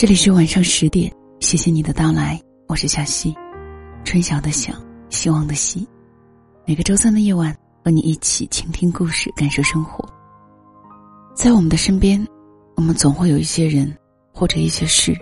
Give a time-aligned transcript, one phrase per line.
[0.00, 3.34] 这里是晚上十点，谢谢你的到来，我是小溪，
[4.04, 4.72] 春晓的晓，
[5.10, 5.84] 希望的希。
[6.64, 7.52] 每个周三的夜晚，
[7.84, 10.08] 和你一起倾听故事，感受生活。
[11.34, 12.24] 在我们的身边，
[12.76, 13.92] 我们总会有一些人
[14.32, 15.18] 或者一些事，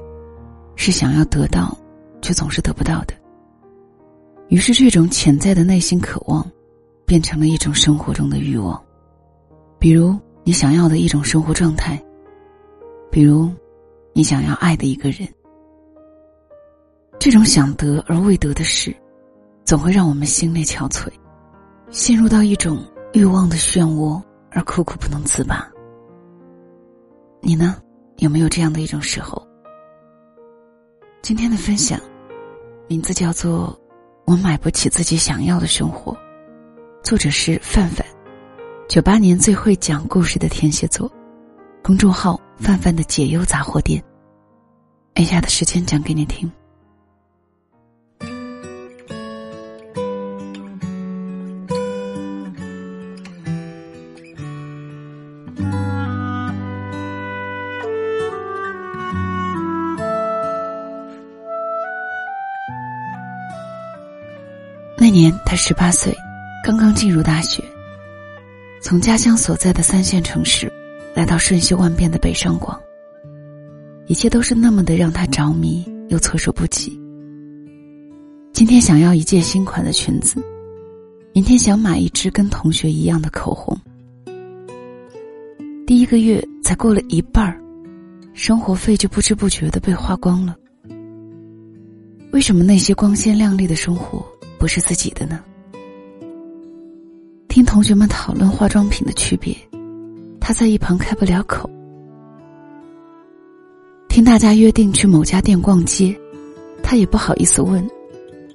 [0.74, 1.74] 是想要得到，
[2.20, 3.14] 却总是得不到的。
[4.48, 6.46] 于是，这种潜在的内心渴望，
[7.06, 8.78] 变成了一种生活中的欲望。
[9.78, 11.98] 比如，你想要的一种生活状态，
[13.10, 13.50] 比如。
[14.16, 15.28] 你想要爱的一个人，
[17.18, 18.96] 这种想得而未得的事，
[19.62, 21.10] 总会让我们心力憔悴，
[21.90, 24.18] 陷入到一种欲望的漩涡
[24.50, 25.70] 而苦苦不能自拔。
[27.42, 27.76] 你呢，
[28.16, 29.46] 有没有这样的一种时候？
[31.20, 32.00] 今天的分享，
[32.88, 33.68] 名字叫做
[34.24, 36.12] 《我买不起自己想要的生活》，
[37.02, 38.02] 作者是范范，
[38.88, 41.12] 九八年最会讲故事的天蝎座。
[41.82, 44.02] 公众号“范范的解忧杂货店”。
[45.16, 46.50] 以下的时间讲给你听。
[64.98, 66.14] 那年他十八岁，
[66.64, 67.62] 刚刚进入大学，
[68.82, 70.72] 从家乡所在的三线城市。
[71.14, 72.78] 来到瞬息万变的北上广，
[74.08, 76.98] 一切都是那么的让他着迷又措手不及。
[78.52, 80.40] 今天想要一件新款的裙子，
[81.34, 83.76] 明天想买一支跟同学一样的口红。
[85.86, 87.60] 第一个月才过了一半儿，
[88.32, 90.56] 生活费就不知不觉的被花光了。
[92.32, 94.24] 为什么那些光鲜亮丽的生活
[94.58, 95.40] 不是自己的呢？
[97.48, 99.56] 听同学们讨论化妆品的区别。
[100.40, 101.68] 他在一旁开不了口。
[104.16, 106.18] 听大家约定去某家店逛街，
[106.82, 107.86] 他也不好意思问，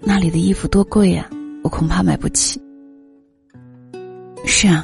[0.02, 1.30] 那里的衣服多贵呀，
[1.62, 2.60] 我恐怕买不起。
[4.44, 4.84] 是啊，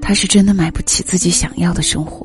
[0.00, 2.24] 他是真的买不起自己想要的生活。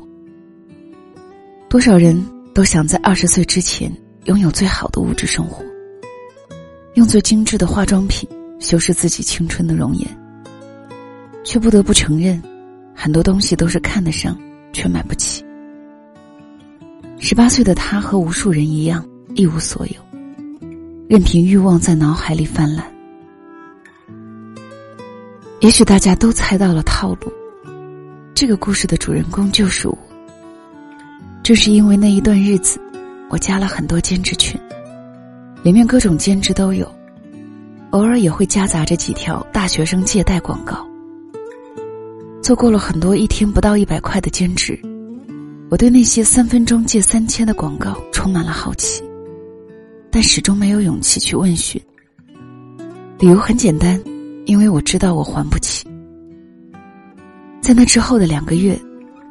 [1.68, 3.92] 多少人都想在二十岁之前
[4.26, 5.64] 拥有最好的物质生活，
[6.94, 8.28] 用最精致的化妆品
[8.60, 10.08] 修饰自己青春的容颜，
[11.42, 12.40] 却不得不承认。
[12.94, 14.38] 很多东西都是看得上，
[14.72, 15.37] 却买不起。
[17.28, 19.96] 十八岁的他和无数人一样一无所有，
[21.10, 22.90] 任凭欲望在脑海里泛滥。
[25.60, 27.30] 也许大家都猜到了套路，
[28.34, 29.98] 这个故事的主人公就是我。
[31.42, 32.80] 正是因为那一段日子，
[33.28, 34.58] 我加了很多兼职群，
[35.62, 36.90] 里面各种兼职都有，
[37.90, 40.82] 偶尔也会夹杂着几条大学生借贷广告。
[42.42, 44.80] 做过了很多一天不到一百块的兼职，
[45.70, 49.02] 我对那些三分钟借三千的广告充满了好奇，
[50.10, 51.78] 但始终没有勇气去问询。
[53.18, 54.02] 理由很简单，
[54.46, 55.86] 因为我知道我还不起。
[57.60, 58.80] 在那之后的两个月，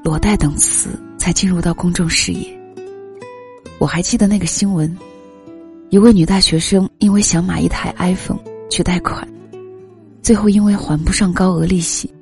[0.04, 2.48] 裸贷等词才进入到公众视野。
[3.80, 4.96] 我还记得那个新闻：
[5.90, 8.40] 一位女大学生因为想买一台 iPhone
[8.70, 9.28] 去贷款，
[10.22, 12.14] 最后因为还不上高额利息。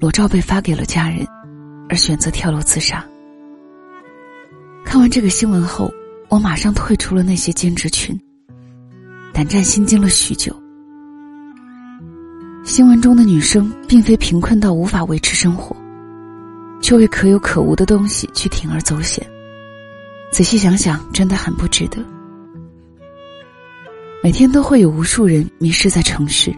[0.00, 1.26] 裸照被发给了家人，
[1.90, 3.06] 而选择跳楼自杀。
[4.92, 5.90] 看完这个新闻后，
[6.28, 8.14] 我马上退出了那些兼职群，
[9.32, 10.54] 胆战心惊了许久。
[12.62, 15.74] 新闻中的女生并非贫困到无法维持生活，
[16.82, 19.26] 却为可有可无的东西去铤而走险。
[20.30, 21.96] 仔细想想，真的很不值得。
[24.22, 26.54] 每天都会有无数人迷失在城市，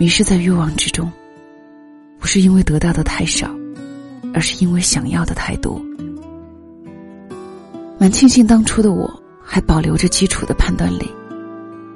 [0.00, 1.08] 迷失在欲望之中。
[2.18, 3.48] 不是因为得到的太少，
[4.34, 5.80] 而是因为想要的太多。
[7.98, 11.10] 蛮庆幸当初的我还保留着基础的判断力，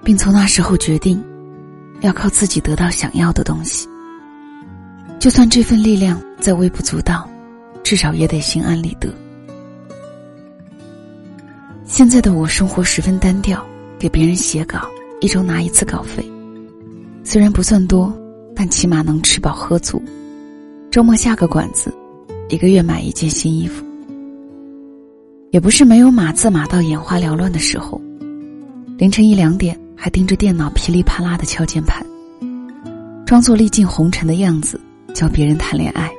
[0.04, 1.22] 并从那时候决定，
[2.00, 3.88] 要靠自己得到想要的东西。
[5.20, 7.28] 就算这份力量再微不足道，
[7.84, 9.08] 至少也得心安理得。
[11.84, 13.64] 现在的我生活十分单调，
[13.98, 14.88] 给别人写稿，
[15.20, 16.28] 一周拿一次稿费，
[17.22, 18.12] 虽然不算多。
[18.54, 20.00] 但起码能吃饱喝足，
[20.90, 21.90] 周末下个馆子，
[22.50, 23.82] 一个月买一件新衣服。
[25.52, 28.00] 也不是没有码字码到眼花缭乱的时候，
[28.96, 32.02] 凌晨一两点还盯着电脑噼里啪啦的敲键盘，
[33.26, 34.80] 装作历尽红尘的样子
[35.12, 36.10] 教别人谈恋爱。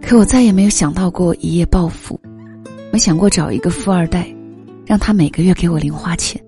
[0.00, 2.20] 可我再也没有想到过一夜暴富，
[2.92, 4.32] 没想过找一个富二代，
[4.86, 6.40] 让他每个月给我零花钱。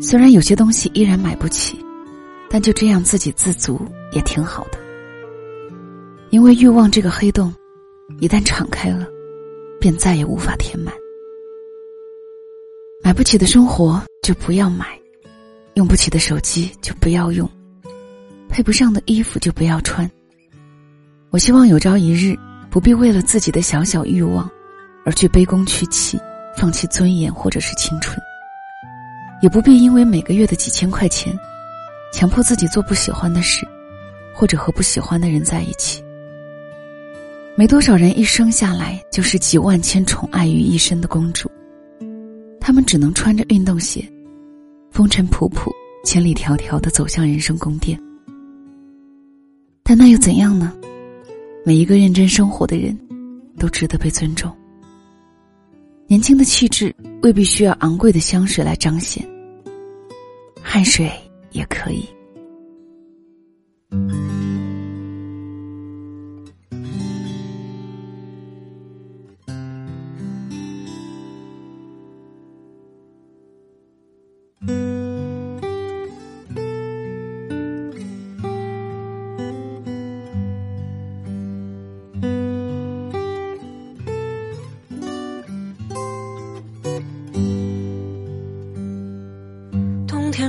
[0.00, 1.78] 虽然有些东西依然买不起。
[2.50, 3.78] 但就这样自给自足
[4.10, 4.78] 也挺好的，
[6.30, 7.52] 因为欲望这个黑洞，
[8.20, 9.06] 一旦敞开了，
[9.80, 10.92] 便再也无法填满。
[13.02, 14.86] 买不起的生活就不要买，
[15.74, 17.48] 用不起的手机就不要用，
[18.48, 20.10] 配不上的衣服就不要穿。
[21.30, 22.36] 我希望有朝一日，
[22.70, 24.50] 不必为了自己的小小欲望，
[25.04, 26.18] 而去卑躬屈膝，
[26.56, 28.18] 放弃尊严或者是青春。
[29.40, 31.38] 也不必因为每个月的几千块钱，
[32.12, 33.66] 强迫自己做不喜欢的事，
[34.34, 36.02] 或者和不喜欢的人在一起。
[37.58, 41.50] 没多少人一生下来就是集万千宠爱于一身的公主，
[42.60, 44.08] 他们只能穿着运动鞋，
[44.92, 45.68] 风尘仆仆、
[46.04, 48.00] 千里迢迢的走向人生宫殿。
[49.82, 50.72] 但那又怎样呢？
[51.64, 52.96] 每一个认真生活的人，
[53.58, 54.56] 都值得被尊重。
[56.06, 59.28] 年轻的气质未必需要昂贵的香水来彰显，
[60.62, 61.10] 汗水
[61.50, 62.08] 也可以。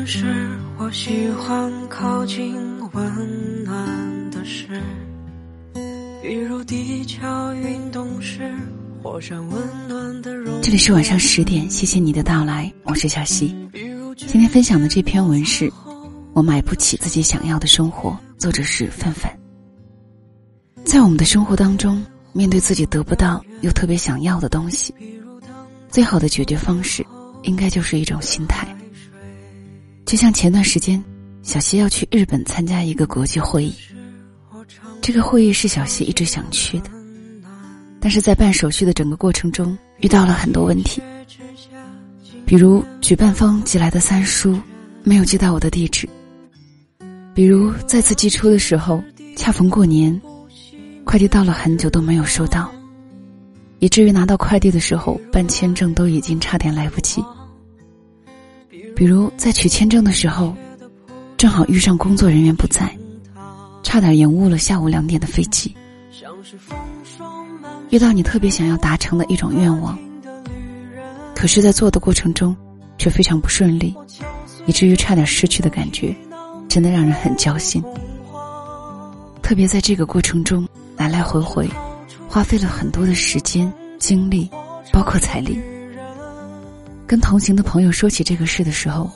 [0.10, 2.56] 天时，我喜欢靠近
[2.94, 4.82] 温暖的事，
[6.24, 8.52] 比如地壳运动时，
[9.04, 10.60] 火山温暖的容。
[10.64, 13.56] 这里是晚上十点，谢谢你的到来，我是小溪。
[14.18, 15.70] 今天分享的这篇文是
[16.34, 18.10] 《我买不起自己想要的生活》，
[18.40, 19.32] 作者是范范。
[20.84, 22.04] 在我们的生活当中，
[22.34, 24.92] 面对自己得不到又特别想要的东西，
[25.88, 27.06] 最好的解决方式，
[27.44, 28.68] 应该就是一种心态。
[30.10, 31.00] 就像前段时间，
[31.44, 33.76] 小溪要去日本参加一个国际会议，
[35.02, 36.90] 这个会议是小溪一直想去的，
[38.00, 41.00] 但是在办手续的整个过程中遇到了很多问题，
[42.44, 44.60] 比如举办方寄来的三书
[45.04, 46.10] 没有寄到我的地址，
[47.36, 49.04] 比如再次寄出的时候
[49.36, 50.20] 恰逢过年，
[51.06, 52.68] 快递到了很久都没有收到，
[53.78, 57.24] 以至于拿到快递的时候办签证都已经差点来不及。
[59.00, 60.54] 比如在取签证的时候，
[61.38, 62.94] 正好遇上工作人员不在，
[63.82, 65.74] 差点延误了下午两点的飞机。
[67.92, 69.98] 遇到你特别想要达成的一种愿望，
[71.34, 72.54] 可是，在做的过程中
[72.98, 73.96] 却非常不顺利，
[74.66, 76.14] 以至于差点失去的感觉，
[76.68, 77.82] 真的让人很焦心。
[79.42, 80.68] 特别在这个过程中
[80.98, 81.70] 来来回回，
[82.28, 84.50] 花费了很多的时间、精力，
[84.92, 85.58] 包括财力。
[87.10, 89.10] 跟同行的朋友说起这个事的时候，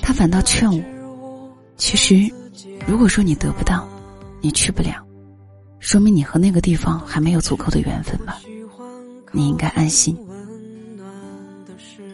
[0.00, 0.80] 他反倒劝我
[1.76, 2.32] ：“其实，
[2.86, 3.84] 如果说你得不到，
[4.40, 5.04] 你去不了，
[5.80, 8.38] 说明你和那个地方还没有足够的缘分吧？
[9.32, 10.16] 你应该安心。”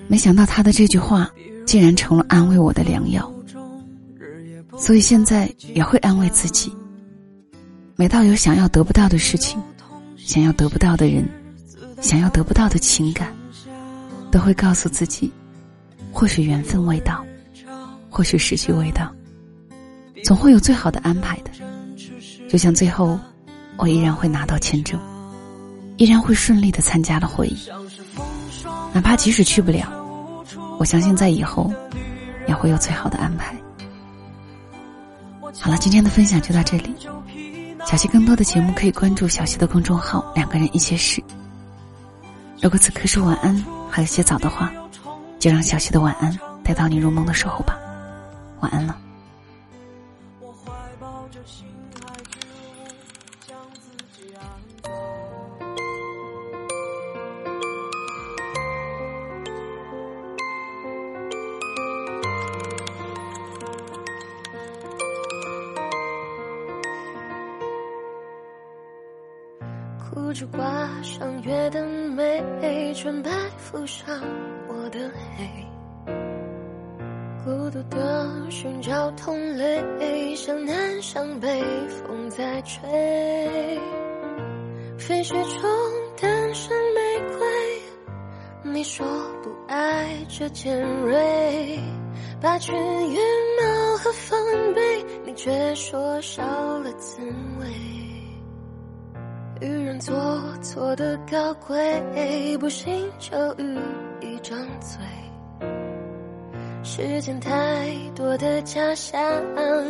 [0.09, 1.31] 没想到他的这句话
[1.67, 3.31] 竟然成了安慰我的良药，
[4.79, 6.73] 所以现在也会安慰自己：
[7.97, 9.61] 每到有想要得不到的事情，
[10.17, 11.29] 想要得不到的人，
[12.00, 13.31] 想要得不到的情感。
[14.31, 15.32] 都会告诉自己，
[16.12, 17.25] 或许缘分未到，
[18.09, 19.13] 或许时机未到，
[20.25, 21.51] 总会有最好的安排的。
[22.49, 23.19] 就像最后，
[23.77, 24.99] 我依然会拿到签证，
[25.96, 27.56] 依然会顺利的参加了会议，
[28.93, 29.89] 哪怕即使去不了，
[30.79, 31.72] 我相信在以后，
[32.49, 33.56] 也会有最好的安排。
[35.60, 36.94] 好了，今天的分享就到这里。
[37.87, 41.22] 小溪更多的节目可以关注小溪的公众号“两个人一些事”。
[42.60, 44.73] 如果此刻是晚安，还有些早的话，
[45.39, 47.77] 就让小溪的晚安带到你入梦的时候吧。
[48.61, 48.97] 晚安了。
[50.41, 50.70] 我怀
[51.01, 51.67] 抱着心，
[53.47, 54.43] 将自己安
[54.82, 54.93] 放
[70.47, 74.20] 挂上月的美，纯白浮上
[74.69, 75.47] 我的黑。
[77.44, 82.89] 孤独的寻找同类，向南向北，风在吹。
[84.99, 85.70] 废墟中
[86.20, 87.01] 诞生玫
[87.39, 89.06] 瑰，你说
[89.43, 91.79] 不爱这尖锐，
[92.41, 93.19] 把群羽
[93.61, 94.39] 毛和防
[94.75, 96.43] 备，你却说少
[96.81, 97.20] 了滋
[97.59, 97.99] 味。
[99.60, 100.14] 愚人做
[100.62, 103.79] 作的高贵，不信就遇
[104.20, 104.98] 一张嘴。
[106.82, 107.50] 时间太
[108.14, 109.20] 多的假象，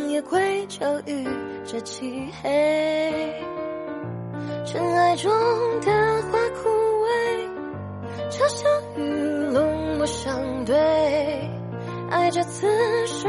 [0.09, 1.25] 也归咎于
[1.63, 3.33] 这漆黑。
[4.65, 5.31] 尘埃中
[5.79, 5.91] 的
[6.23, 6.69] 花枯
[7.05, 7.49] 萎，
[8.29, 9.01] 嘲笑与
[9.53, 10.05] 冷漠。
[10.05, 10.75] 相对，
[12.09, 12.67] 爱这次
[13.07, 13.27] 是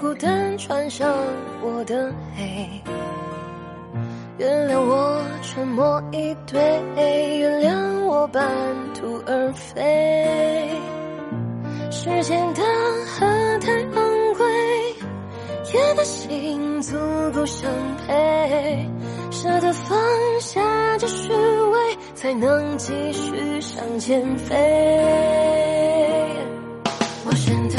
[0.00, 1.14] 孤单穿上
[1.62, 2.68] 我的黑。
[4.36, 6.60] 原谅我沉默以对，
[7.38, 8.46] 原谅我半
[8.92, 10.68] 途而废。
[11.90, 12.62] 时间的
[13.06, 13.24] 河
[13.60, 14.44] 太昂贵，
[15.72, 16.96] 夜的心足
[17.32, 17.70] 够相
[18.06, 18.88] 配，
[19.30, 19.96] 舍得放
[20.40, 24.54] 下这虚伪，才能继续向前飞。
[27.24, 27.78] 我选择